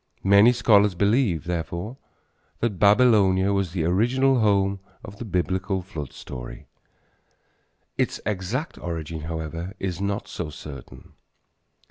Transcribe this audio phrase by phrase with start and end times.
[0.23, 1.97] Many scholars believe, therefore,
[2.59, 6.65] that Babylonia was the original home of the Biblical flood story.
[7.99, 11.11] Its exact origin, however, is not so certain.